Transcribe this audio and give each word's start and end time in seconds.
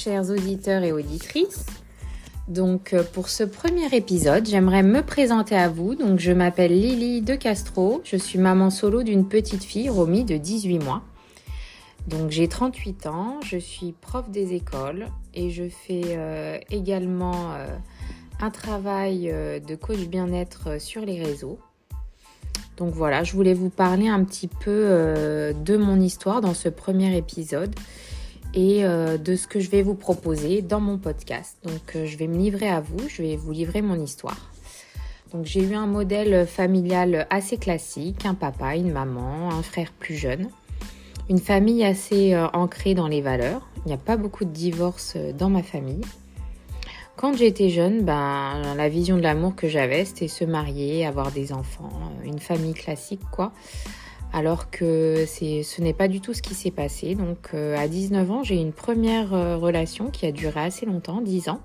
chers 0.00 0.30
auditeurs 0.30 0.82
et 0.82 0.92
auditrices. 0.92 1.66
Donc 2.48 2.94
euh, 2.94 3.02
pour 3.02 3.28
ce 3.28 3.44
premier 3.44 3.94
épisode, 3.94 4.46
j'aimerais 4.46 4.82
me 4.82 5.02
présenter 5.02 5.54
à 5.54 5.68
vous. 5.68 5.94
Donc 5.94 6.18
je 6.18 6.32
m'appelle 6.32 6.72
Lily 6.72 7.20
de 7.20 7.34
Castro, 7.34 8.00
je 8.04 8.16
suis 8.16 8.38
maman 8.38 8.70
solo 8.70 9.02
d'une 9.02 9.28
petite 9.28 9.62
fille, 9.62 9.90
Romy, 9.90 10.24
de 10.24 10.38
18 10.38 10.78
mois. 10.78 11.02
Donc 12.08 12.30
j'ai 12.30 12.48
38 12.48 13.06
ans, 13.06 13.40
je 13.44 13.58
suis 13.58 13.92
prof 13.92 14.30
des 14.30 14.54
écoles 14.54 15.06
et 15.34 15.50
je 15.50 15.68
fais 15.68 16.02
euh, 16.06 16.58
également 16.70 17.52
euh, 17.52 17.66
un 18.40 18.50
travail 18.50 19.30
de 19.30 19.74
coach 19.74 20.08
bien-être 20.08 20.80
sur 20.80 21.02
les 21.02 21.22
réseaux. 21.22 21.58
Donc 22.78 22.94
voilà, 22.94 23.22
je 23.22 23.34
voulais 23.34 23.52
vous 23.52 23.68
parler 23.68 24.08
un 24.08 24.24
petit 24.24 24.48
peu 24.48 25.52
de 25.54 25.76
mon 25.76 26.00
histoire 26.00 26.40
dans 26.40 26.54
ce 26.54 26.70
premier 26.70 27.14
épisode 27.14 27.74
et 28.54 28.84
euh, 28.84 29.16
de 29.16 29.36
ce 29.36 29.46
que 29.46 29.60
je 29.60 29.70
vais 29.70 29.82
vous 29.82 29.94
proposer 29.94 30.62
dans 30.62 30.80
mon 30.80 30.98
podcast. 30.98 31.56
Donc 31.64 31.94
euh, 31.94 32.06
je 32.06 32.16
vais 32.16 32.26
me 32.26 32.36
livrer 32.36 32.68
à 32.68 32.80
vous, 32.80 33.08
je 33.08 33.22
vais 33.22 33.36
vous 33.36 33.52
livrer 33.52 33.82
mon 33.82 34.00
histoire. 34.00 34.50
Donc 35.32 35.46
j'ai 35.46 35.62
eu 35.62 35.74
un 35.74 35.86
modèle 35.86 36.46
familial 36.46 37.26
assez 37.30 37.56
classique, 37.56 38.26
un 38.26 38.34
papa, 38.34 38.74
une 38.74 38.92
maman, 38.92 39.50
un 39.50 39.62
frère 39.62 39.92
plus 39.92 40.16
jeune, 40.16 40.48
une 41.28 41.38
famille 41.38 41.84
assez 41.84 42.34
euh, 42.34 42.48
ancrée 42.52 42.94
dans 42.94 43.06
les 43.06 43.20
valeurs. 43.20 43.68
Il 43.84 43.88
n'y 43.88 43.94
a 43.94 43.98
pas 43.98 44.16
beaucoup 44.16 44.44
de 44.44 44.50
divorces 44.50 45.16
dans 45.38 45.48
ma 45.48 45.62
famille. 45.62 46.02
Quand 47.16 47.36
j'étais 47.36 47.68
jeune, 47.68 48.02
ben, 48.02 48.74
la 48.76 48.88
vision 48.88 49.16
de 49.16 49.22
l'amour 49.22 49.54
que 49.54 49.68
j'avais, 49.68 50.06
c'était 50.06 50.26
se 50.26 50.44
marier, 50.44 51.06
avoir 51.06 51.30
des 51.30 51.52
enfants, 51.52 51.90
une 52.24 52.38
famille 52.38 52.72
classique, 52.72 53.20
quoi 53.30 53.52
alors 54.32 54.70
que 54.70 55.24
ce 55.26 55.80
n'est 55.80 55.92
pas 55.92 56.08
du 56.08 56.20
tout 56.20 56.34
ce 56.34 56.42
qui 56.42 56.54
s'est 56.54 56.70
passé. 56.70 57.14
Donc 57.14 57.50
euh, 57.54 57.76
à 57.76 57.88
19 57.88 58.30
ans, 58.30 58.42
j'ai 58.42 58.56
une 58.56 58.72
première 58.72 59.34
euh, 59.34 59.56
relation 59.56 60.10
qui 60.10 60.26
a 60.26 60.32
duré 60.32 60.60
assez 60.60 60.86
longtemps, 60.86 61.20
10 61.20 61.48
ans, 61.48 61.60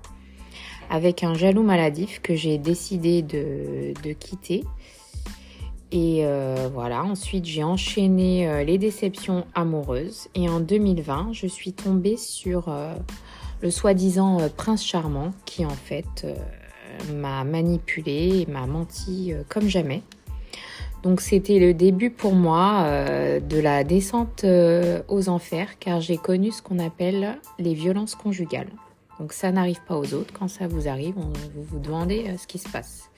avec 0.90 1.22
un 1.22 1.34
jaloux 1.34 1.62
maladif 1.62 2.20
que 2.20 2.34
j'ai 2.34 2.58
décidé 2.58 3.22
de, 3.22 4.12
quitter. 4.12 4.64
Et 5.92 6.26
euh, 6.26 6.68
voilà, 6.72 7.04
ensuite 7.04 7.44
j'ai 7.44 7.62
enchaîné 7.62 8.64
les 8.64 8.78
déceptions 8.78 9.46
amoureuses. 9.54 10.28
Et 10.34 10.48
en 10.48 10.60
2020, 10.60 11.28
je 11.32 11.46
suis 11.46 11.72
tombée 11.72 12.16
sur 12.16 12.74
le 13.62 13.70
soi-disant 13.70 14.38
prince 14.56 14.84
charmant 14.84 15.30
qui 15.44 15.64
en 15.64 15.70
fait 15.70 16.26
m'a 17.14 17.44
manipulée 17.44 18.44
et 18.46 18.50
m'a 18.50 18.66
menti 18.66 19.32
comme 19.48 19.68
jamais. 19.68 20.02
Donc 21.06 21.20
c'était 21.20 21.60
le 21.60 21.72
début 21.72 22.10
pour 22.10 22.34
moi 22.34 22.82
euh, 22.82 23.38
de 23.38 23.60
la 23.60 23.84
descente 23.84 24.42
euh, 24.42 25.02
aux 25.06 25.28
enfers 25.28 25.78
car 25.78 26.00
j'ai 26.00 26.16
connu 26.16 26.50
ce 26.50 26.60
qu'on 26.60 26.80
appelle 26.80 27.38
les 27.60 27.74
violences 27.74 28.16
conjugales. 28.16 28.70
Donc 29.20 29.32
ça 29.32 29.52
n'arrive 29.52 29.78
pas 29.86 29.96
aux 29.96 30.14
autres, 30.14 30.34
quand 30.36 30.48
ça 30.48 30.66
vous 30.66 30.88
arrive, 30.88 31.14
vous 31.14 31.62
vous 31.62 31.78
demandez 31.78 32.24
euh, 32.26 32.36
ce 32.36 32.48
qui 32.48 32.58
se 32.58 32.68
passe. 32.68 33.08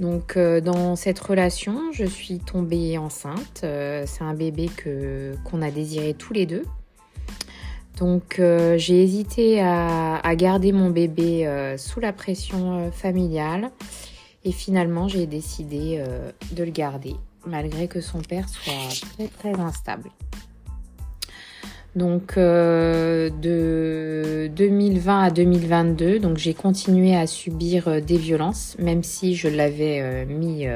Donc 0.00 0.38
dans 0.38 0.96
cette 0.96 1.18
relation, 1.18 1.92
je 1.92 2.06
suis 2.06 2.38
tombée 2.38 2.96
enceinte. 2.96 3.60
c'est 3.60 4.22
un 4.22 4.34
bébé 4.34 4.70
que 4.74 5.34
qu'on 5.44 5.60
a 5.60 5.70
désiré 5.70 6.14
tous 6.14 6.32
les 6.32 6.46
deux. 6.46 6.64
Donc 7.98 8.42
j'ai 8.76 9.02
hésité 9.02 9.62
à, 9.62 10.16
à, 10.16 10.36
garder 10.36 10.72
mon 10.72 10.90
bébé 10.90 11.74
sous 11.78 12.00
la 12.00 12.12
pression 12.12 12.90
familiale 12.92 13.70
et 14.46 14.52
finalement, 14.52 15.08
j'ai 15.08 15.26
décidé 15.26 15.96
euh, 15.98 16.30
de 16.52 16.62
le 16.62 16.70
garder, 16.70 17.16
malgré 17.46 17.88
que 17.88 18.00
son 18.00 18.20
père 18.20 18.48
soit 18.48 19.28
très 19.40 19.54
instable. 19.54 20.08
Donc 21.96 22.34
euh, 22.36 23.28
de 23.42 24.48
2020 24.54 25.20
à 25.20 25.30
2022, 25.30 26.20
donc 26.20 26.36
j'ai 26.36 26.54
continué 26.54 27.16
à 27.16 27.26
subir 27.26 27.88
euh, 27.88 28.00
des 28.00 28.18
violences, 28.18 28.76
même 28.78 29.02
si 29.02 29.34
je 29.34 29.48
l'avais 29.48 30.24
mis 30.26 30.66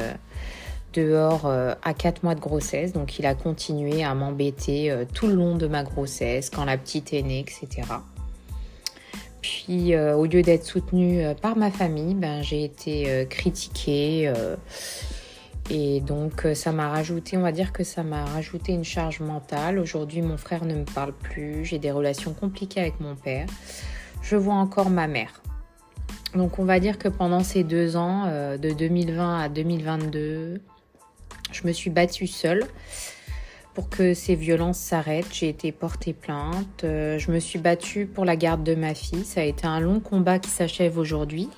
dehors 0.92 1.46
à 1.46 1.94
4 1.94 2.24
mois 2.24 2.34
de 2.34 2.40
grossesse. 2.40 2.92
Donc 2.92 3.20
il 3.20 3.26
a 3.26 3.36
continué 3.36 4.02
à 4.02 4.16
m'embêter 4.16 4.92
tout 5.14 5.28
le 5.28 5.34
long 5.34 5.54
de 5.54 5.68
ma 5.68 5.84
grossesse, 5.84 6.50
quand 6.50 6.64
la 6.64 6.76
petite 6.76 7.12
est 7.12 7.22
née, 7.22 7.38
etc. 7.46 7.82
Euh, 9.70 10.14
au 10.14 10.26
lieu 10.26 10.42
d'être 10.42 10.64
soutenue 10.64 11.24
euh, 11.24 11.34
par 11.34 11.56
ma 11.56 11.70
famille, 11.70 12.14
ben, 12.14 12.42
j'ai 12.42 12.64
été 12.64 13.08
euh, 13.08 13.24
critiquée. 13.24 14.32
et 15.70 16.00
donc 16.00 16.46
ça 16.54 16.72
m'a 16.72 16.88
rajouté, 16.88 17.36
on 17.36 17.42
va 17.42 17.52
dire 17.52 17.72
que 17.72 17.84
ça 17.84 18.02
m'a 18.02 18.24
rajouté 18.24 18.72
une 18.72 18.84
charge 18.84 19.20
mentale. 19.20 19.78
Aujourd'hui 19.78 20.22
mon 20.22 20.36
frère 20.36 20.64
ne 20.64 20.74
me 20.74 20.84
parle 20.84 21.12
plus, 21.12 21.64
j'ai 21.64 21.78
des 21.78 21.92
relations 21.92 22.32
compliquées 22.32 22.80
avec 22.80 22.98
mon 22.98 23.14
père. 23.14 23.46
Je 24.22 24.34
vois 24.34 24.54
encore 24.54 24.90
ma 24.90 25.06
mère. 25.06 25.40
Donc 26.34 26.58
on 26.58 26.64
va 26.64 26.80
dire 26.80 26.98
que 26.98 27.08
pendant 27.08 27.44
ces 27.44 27.62
deux 27.62 27.96
ans, 27.96 28.26
de 28.26 28.72
2020 28.72 29.40
à 29.40 29.48
2022, 29.48 30.60
je 31.52 31.66
me 31.66 31.72
suis 31.72 31.90
battue 31.90 32.26
seule 32.26 32.64
pour 33.80 33.88
que 33.88 34.12
ces 34.12 34.34
violences 34.34 34.78
s'arrêtent. 34.78 35.32
J'ai 35.32 35.48
été 35.48 35.72
portée 35.72 36.12
plainte. 36.12 36.84
Euh, 36.84 37.18
je 37.18 37.30
me 37.30 37.38
suis 37.38 37.58
battue 37.58 38.04
pour 38.04 38.26
la 38.26 38.36
garde 38.36 38.62
de 38.62 38.74
ma 38.74 38.92
fille. 38.92 39.24
Ça 39.24 39.40
a 39.40 39.44
été 39.44 39.66
un 39.66 39.80
long 39.80 40.00
combat 40.00 40.38
qui 40.38 40.50
s'achève 40.50 40.98
aujourd'hui. 40.98 41.48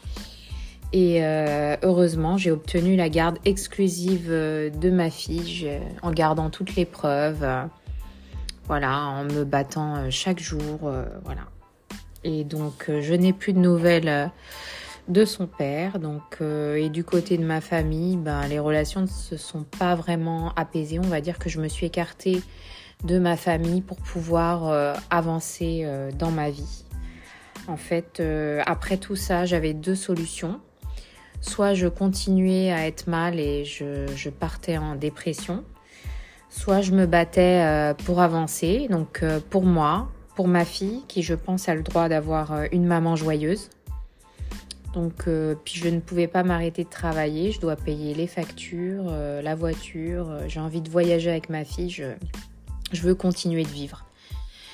Et 0.93 1.25
euh, 1.25 1.77
heureusement, 1.83 2.37
j'ai 2.37 2.53
obtenu 2.53 2.95
la 2.95 3.09
garde 3.09 3.39
exclusive 3.45 4.29
euh, 4.31 4.71
de 4.71 4.91
ma 4.91 5.11
fille 5.11 5.69
en 6.03 6.13
gardant 6.13 6.49
toutes 6.49 6.77
les 6.77 6.85
preuves. 6.85 7.45
voilà, 8.69 9.01
en 9.01 9.25
me 9.25 9.43
battant 9.43 10.09
chaque 10.11 10.39
jour. 10.39 10.79
voilà. 11.25 11.49
Et 12.23 12.45
donc, 12.45 12.89
je 12.89 13.15
n'ai 13.15 13.33
plus 13.33 13.53
de 13.53 13.59
nouvelles 13.59 14.31
de 15.09 15.25
son 15.25 15.47
père. 15.47 15.99
Donc, 15.99 16.39
euh, 16.41 16.77
et 16.77 16.89
du 16.89 17.05
côté 17.05 17.37
de 17.37 17.45
ma 17.45 17.61
famille, 17.61 18.17
ben, 18.17 18.47
les 18.49 18.59
relations 18.59 19.03
ne 19.03 19.07
se 19.07 19.37
sont 19.37 19.65
pas 19.65 19.95
vraiment 19.95 20.53
apaisées. 20.55 20.99
On 20.99 21.09
va 21.09 21.21
dire 21.21 21.39
que 21.39 21.49
je 21.49 21.61
me 21.61 21.69
suis 21.69 21.87
écartée 21.87 22.43
de 23.05 23.19
ma 23.19 23.37
famille 23.37 23.81
pour 23.81 23.99
pouvoir 23.99 24.69
euh, 24.69 24.95
avancer 25.11 25.83
euh, 25.85 26.11
dans 26.13 26.31
ma 26.31 26.51
vie. 26.51 26.85
En 27.69 27.77
fait, 27.77 28.21
après 28.67 28.97
tout 28.97 29.15
ça, 29.15 29.45
j'avais 29.45 29.73
deux 29.73 29.95
solutions. 29.95 30.61
Soit 31.41 31.75
je 31.75 31.87
continuais 31.87 32.73
à 32.73 32.89
être 32.89 33.07
mal 33.07 33.39
et 33.39 33.65
je, 33.65 34.09
je 34.17 34.31
partais 34.31 34.79
en 34.79 34.97
dépression, 34.97 35.65
soit 36.49 36.81
je 36.81 36.91
me 36.91 37.07
battais 37.07 37.95
pour 38.05 38.21
avancer. 38.21 38.89
Donc 38.91 39.25
pour 39.49 39.63
moi, 39.63 40.09
pour 40.35 40.49
ma 40.49 40.65
fille, 40.65 41.05
qui 41.07 41.23
je 41.23 41.35
pense 41.35 41.69
a 41.69 41.77
le 41.77 41.85
droit 41.85 42.09
d'avoir 42.09 42.65
une 42.73 42.85
maman 42.85 43.15
joyeuse, 43.15 43.71
donc, 44.93 45.27
euh, 45.27 45.55
puis 45.65 45.75
je 45.81 45.89
ne 45.89 46.01
pouvais 46.01 46.27
pas 46.27 46.43
m'arrêter 46.43 46.85
de 46.85 46.91
travailler. 46.91 47.53
Je 47.53 47.61
dois 47.61 47.77
payer 47.77 48.15
les 48.15 48.27
factures, 48.27 49.07
euh, 49.09 49.41
la 49.41 49.55
voiture. 49.55 50.31
Euh, 50.31 50.41
j'ai 50.49 50.61
envie 50.61 50.81
de 50.81 50.91
voyager 50.91 51.31
avec 51.31 51.49
ma 51.49 51.65
fille. 51.65 51.91
Je, 51.91 52.05
veux 53.03 53.15
continuer 53.15 53.63
de 53.63 53.69
vivre. 53.69 54.05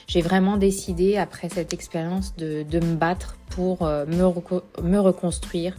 J'ai 0.08 0.22
vraiment 0.22 0.56
décidé, 0.56 1.16
après 1.16 1.48
cette 1.48 1.72
expérience, 1.72 2.34
de, 2.36 2.64
me 2.72 2.94
battre 2.96 3.36
pour 3.50 3.84
me, 3.84 4.82
me, 4.82 4.98
reconstruire. 4.98 5.76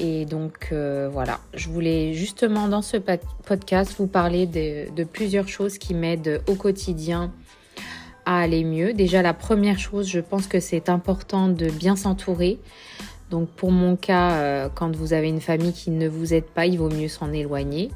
Et 0.00 0.26
donc, 0.26 0.72
voilà. 0.72 1.38
Je 1.54 1.68
voulais 1.68 2.12
justement, 2.12 2.66
dans 2.66 2.82
ce 2.82 2.96
podcast, 2.96 3.94
vous 3.98 4.08
parler 4.08 4.46
de, 4.46 4.92
de 4.94 5.04
plusieurs 5.04 5.48
choses 5.48 5.78
qui 5.78 5.94
m'aident 5.94 6.42
au 6.48 6.56
quotidien 6.56 7.32
à 8.26 8.40
aller 8.40 8.64
mieux. 8.64 8.92
Déjà, 8.92 9.22
la 9.22 9.32
première 9.32 9.78
chose, 9.78 10.08
je 10.08 10.20
pense 10.20 10.46
que 10.46 10.60
c'est 10.60 10.88
important 10.88 11.48
de 11.48 11.70
bien 11.70 11.96
s'entourer. 11.96 12.58
Donc 13.30 13.48
pour 13.50 13.70
mon 13.70 13.96
cas, 13.96 14.32
euh, 14.32 14.68
quand 14.74 14.94
vous 14.94 15.12
avez 15.12 15.28
une 15.28 15.40
famille 15.40 15.72
qui 15.72 15.90
ne 15.90 16.08
vous 16.08 16.34
aide 16.34 16.46
pas, 16.46 16.66
il 16.66 16.78
vaut 16.78 16.90
mieux 16.90 17.08
s'en 17.08 17.32
éloigner. 17.32 17.90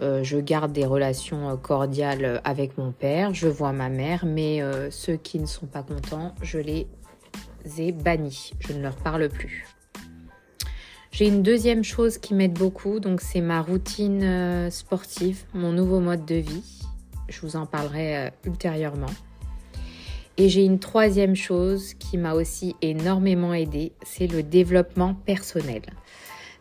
Euh, 0.00 0.22
je 0.22 0.38
garde 0.38 0.72
des 0.72 0.84
relations 0.84 1.50
euh, 1.50 1.56
cordiales 1.56 2.40
avec 2.44 2.76
mon 2.76 2.92
père, 2.92 3.32
je 3.34 3.48
vois 3.48 3.72
ma 3.72 3.88
mère, 3.88 4.26
mais 4.26 4.62
ceux 4.90 5.16
qui 5.16 5.38
ne 5.38 5.46
sont 5.46 5.66
pas 5.66 5.82
contents, 5.82 6.34
je 6.42 6.58
les 6.58 6.86
ai 7.78 7.92
bannis, 7.92 8.52
je 8.60 8.74
ne 8.74 8.82
leur 8.82 8.96
parle 8.96 9.28
plus. 9.28 9.66
J'ai 11.10 11.26
une 11.26 11.42
deuxième 11.42 11.82
chose 11.82 12.18
qui 12.18 12.34
m'aide 12.34 12.52
beaucoup, 12.52 13.00
donc 13.00 13.20
c'est 13.20 13.40
ma 13.40 13.62
routine 13.62 14.70
sportive, 14.70 15.42
mon 15.54 15.72
nouveau 15.72 16.00
mode 16.00 16.24
de 16.24 16.36
vie. 16.36 16.62
Je 17.28 17.40
vous 17.40 17.56
en 17.56 17.66
parlerai 17.66 18.32
ultérieurement. 18.44 19.10
Et 20.40 20.48
j'ai 20.48 20.64
une 20.64 20.78
troisième 20.78 21.36
chose 21.36 21.92
qui 21.92 22.16
m'a 22.16 22.32
aussi 22.32 22.74
énormément 22.80 23.52
aidé, 23.52 23.92
c'est 24.02 24.26
le 24.26 24.42
développement 24.42 25.12
personnel. 25.12 25.82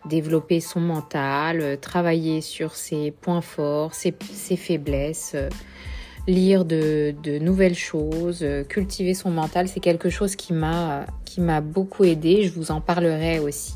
Développer 0.04 0.60
son 0.60 0.82
mental, 0.82 1.62
euh, 1.62 1.78
travailler 1.78 2.42
sur 2.42 2.76
ses 2.76 3.12
points 3.12 3.40
forts, 3.40 3.94
ses, 3.94 4.12
faiblesses, 4.58 5.32
euh, 5.34 5.48
lire 6.28 6.66
de, 6.66 7.16
nouvelles 7.40 7.74
choses, 7.74 8.40
euh, 8.44 8.66
cultiver 8.66 9.14
son 9.14 9.32
mental, 9.32 9.70
c'est 9.70 9.80
quelque 9.80 10.10
chose 10.10 10.36
qui 10.36 10.52
m'a 10.52 11.06
beaucoup 11.62 12.04
aidé. 12.04 12.44
Je 12.44 12.52
vous 12.52 12.72
en 12.72 12.82
parlerai 12.82 13.40
aussi 13.40 13.76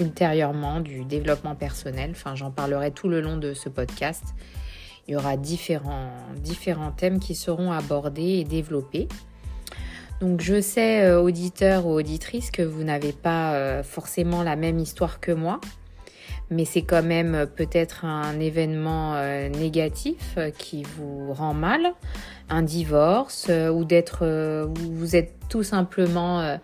ultérieurement 0.00 0.80
du 0.80 1.04
développement 1.04 1.54
personnel. 1.54 2.12
Enfin, 2.12 2.34
j'en 2.34 2.50
parlerai 2.50 2.92
tout 2.92 3.10
le 3.10 3.20
long 3.20 3.36
de 3.36 3.52
ce 3.52 3.68
podcast. 3.68 4.24
Il 5.08 5.12
y 5.12 5.16
aura 5.16 5.36
différents, 5.36 6.10
différents 6.36 6.92
thèmes 6.92 7.18
qui 7.18 7.34
seront 7.34 7.72
abordés 7.72 8.38
et 8.38 8.44
développés. 8.44 9.08
Donc 10.22 10.40
je 10.40 10.60
sais, 10.60 11.02
euh, 11.02 11.20
auditeurs 11.20 11.84
ou 11.84 11.94
auditrices, 11.94 12.52
que 12.52 12.62
vous 12.62 12.84
n'avez 12.84 13.12
pas 13.12 13.54
euh, 13.54 13.82
forcément 13.82 14.44
la 14.44 14.54
même 14.54 14.78
histoire 14.78 15.18
que 15.18 15.32
moi, 15.32 15.60
mais 16.48 16.64
c'est 16.64 16.82
quand 16.82 17.02
même 17.02 17.34
euh, 17.34 17.44
peut-être 17.44 18.04
un 18.04 18.38
événement 18.38 19.20
négatif 19.48 20.38
qui 20.58 20.84
vous 20.84 21.32
rend 21.32 21.54
mal, 21.54 21.94
un 22.48 22.62
divorce, 22.62 23.50
ou 23.72 23.84
d'être, 23.84 24.24
vous 24.70 25.16
êtes 25.16 25.34
tout 25.48 25.64
simplement 25.64 26.56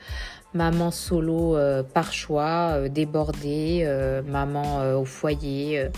maman 0.55 0.93
solo 0.93 1.57
par 1.93 2.13
choix, 2.13 2.89
débordée, 2.89 3.85
maman 4.25 4.95
au 4.95 5.05
foyer. 5.05 5.89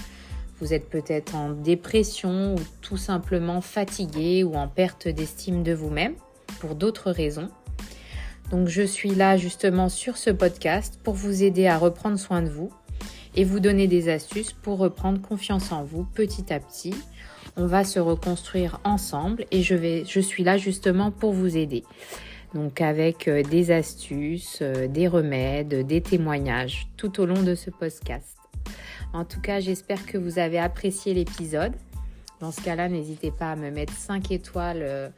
Vous 0.61 0.75
êtes 0.75 0.89
peut-être 0.89 1.35
en 1.35 1.51
dépression 1.51 2.55
ou 2.55 2.59
tout 2.83 2.97
simplement 2.97 3.61
fatigué 3.61 4.45
ou 4.45 4.55
en 4.55 4.69
perte 4.69 5.09
d'estime 5.09 5.63
de 5.63 5.73
vous-même 5.73 6.15
pour 6.61 6.75
d'autres 6.75 7.11
raisons. 7.11 7.49
Donc 8.51 8.69
je 8.69 8.83
suis 8.83 9.15
là 9.15 9.37
justement 9.37 9.89
sur 9.89 10.17
ce 10.17 10.31
podcast 10.31 10.99
pour 11.03 11.15
vous 11.15 11.43
aider 11.43 11.67
à 11.67 11.79
reprendre 11.79 12.19
soin 12.19 12.43
de 12.43 12.49
vous 12.49 12.71
et 13.37 13.45
vous 13.45 13.61
donner 13.61 13.87
des 13.87 14.09
astuces 14.09 14.53
pour 14.53 14.79
reprendre 14.79 15.21
confiance 15.21 15.73
en 15.73 15.85
vous 15.85 16.05
petit 16.05 16.53
à 16.53 16.59
petit. 16.59 16.95
On 17.57 17.67
va 17.67 17.85
se 17.85 18.01
reconstruire 18.01 18.81
ensemble 18.85 19.47
et 19.51 19.63
je, 19.63 19.75
vais, 19.75 20.05
je 20.05 20.21
suis 20.21 20.45
là 20.45 20.57
justement 20.57 21.11
pour 21.11 21.33
vous 21.33 21.57
aider. 21.57 21.85
Donc 22.55 22.81
avec 22.81 23.29
euh, 23.29 23.43
des 23.43 23.71
astuces, 23.71 24.59
euh, 24.63 24.89
des 24.89 25.07
remèdes, 25.07 25.87
des 25.87 26.01
témoignages 26.01 26.89
tout 26.97 27.21
au 27.21 27.27
long 27.27 27.43
de 27.43 27.55
ce 27.55 27.71
podcast. 27.71 28.40
En 29.13 29.25
tout 29.25 29.41
cas, 29.41 29.61
j'espère 29.61 30.07
que 30.07 30.19
vous 30.19 30.39
avez 30.39 30.59
apprécié 30.59 31.15
l'épisode. 31.15 31.73
Dans 32.41 32.53
ce 32.53 32.61
cas-là, 32.61 32.89
n'hésitez 32.89 33.31
pas 33.31 33.53
à 33.53 33.57
me 33.57 33.71
mettre 33.71 33.93
5 33.93 34.31
étoiles 34.31 34.83
euh, 34.83 35.09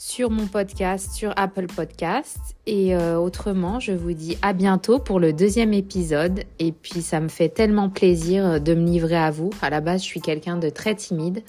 sur 0.00 0.30
mon 0.30 0.46
podcast, 0.46 1.12
sur 1.12 1.32
Apple 1.36 1.66
Podcast. 1.66 2.38
Et 2.66 2.94
euh, 2.94 3.18
autrement, 3.18 3.80
je 3.80 3.92
vous 3.92 4.12
dis 4.12 4.38
à 4.40 4.52
bientôt 4.52 4.98
pour 4.98 5.20
le 5.20 5.32
deuxième 5.32 5.72
épisode. 5.74 6.44
Et 6.58 6.72
puis, 6.72 7.02
ça 7.02 7.20
me 7.20 7.28
fait 7.28 7.48
tellement 7.48 7.90
plaisir 7.90 8.60
de 8.60 8.74
me 8.74 8.86
livrer 8.86 9.16
à 9.16 9.30
vous. 9.30 9.50
À 9.60 9.70
la 9.70 9.80
base, 9.80 10.02
je 10.02 10.06
suis 10.06 10.20
quelqu'un 10.20 10.56
de 10.56 10.68
très 10.70 10.94
timide. 10.94 11.42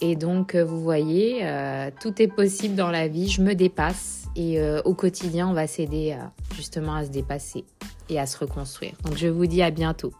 Et 0.00 0.16
donc, 0.16 0.54
euh, 0.54 0.64
vous 0.64 0.80
voyez, 0.80 1.40
euh, 1.42 1.90
tout 2.00 2.20
est 2.20 2.28
possible 2.28 2.74
dans 2.74 2.90
la 2.90 3.08
vie. 3.08 3.28
Je 3.28 3.42
me 3.42 3.54
dépasse. 3.54 4.24
Et 4.38 4.60
au 4.84 4.92
quotidien, 4.92 5.48
on 5.48 5.54
va 5.54 5.66
s'aider 5.66 6.14
justement 6.54 6.96
à 6.96 7.06
se 7.06 7.10
dépasser 7.10 7.64
et 8.10 8.20
à 8.20 8.26
se 8.26 8.36
reconstruire. 8.36 8.92
Donc, 9.04 9.16
je 9.16 9.28
vous 9.28 9.46
dis 9.46 9.62
à 9.62 9.70
bientôt. 9.70 10.12